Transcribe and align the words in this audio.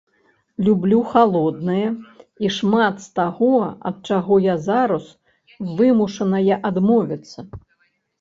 Люблю 0.67 0.99
халоднае 1.09 1.89
і 2.45 2.49
шмат 2.55 2.95
з 3.03 3.11
таго, 3.19 3.51
ад 3.89 3.97
чаго 4.15 4.39
я 4.45 4.55
зараз 4.69 5.05
вымушаная 5.83 6.57
адмовіцца. 6.71 7.39